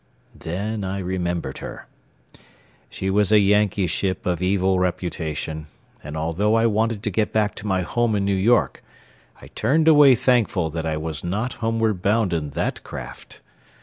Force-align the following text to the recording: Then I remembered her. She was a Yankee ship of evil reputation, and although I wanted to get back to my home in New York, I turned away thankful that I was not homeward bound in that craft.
Then 0.33 0.83
I 0.83 0.97
remembered 0.97 1.59
her. 1.59 1.85
She 2.89 3.11
was 3.11 3.31
a 3.31 3.37
Yankee 3.37 3.85
ship 3.85 4.25
of 4.25 4.41
evil 4.41 4.79
reputation, 4.79 5.67
and 6.03 6.17
although 6.17 6.55
I 6.55 6.65
wanted 6.65 7.03
to 7.03 7.11
get 7.11 7.31
back 7.31 7.53
to 7.57 7.67
my 7.67 7.83
home 7.83 8.15
in 8.15 8.25
New 8.25 8.33
York, 8.33 8.83
I 9.43 9.47
turned 9.49 9.87
away 9.87 10.15
thankful 10.15 10.71
that 10.71 10.87
I 10.87 10.97
was 10.97 11.23
not 11.23 11.53
homeward 11.61 12.01
bound 12.01 12.33
in 12.33 12.49
that 12.57 12.83
craft. 12.83 13.41